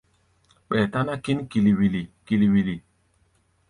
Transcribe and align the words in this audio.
Ɓɛɛ 0.67 0.85
táná 0.93 1.13
kín 1.23 1.39
kili-wili 1.51 2.01
kili-wili. 2.25 2.75